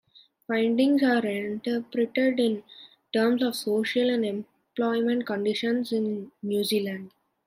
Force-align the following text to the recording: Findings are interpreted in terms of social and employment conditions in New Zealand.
Findings 0.47 1.03
are 1.03 1.23
interpreted 1.27 2.39
in 2.39 2.63
terms 3.13 3.43
of 3.43 3.53
social 3.55 4.09
and 4.09 4.25
employment 4.25 5.27
conditions 5.27 5.91
in 5.93 6.31
New 6.41 6.63
Zealand. 6.63 7.11